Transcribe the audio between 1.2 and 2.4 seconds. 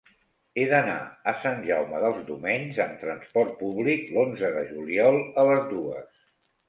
a Sant Jaume dels